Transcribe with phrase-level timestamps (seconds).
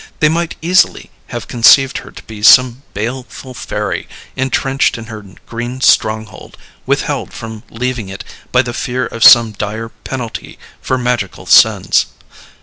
[0.19, 5.79] They might easily have conceived her to be some baleful fairy intrenched in her green
[5.79, 12.07] stronghold, withheld from leaving it by the fear of some dire penalty for magical sins.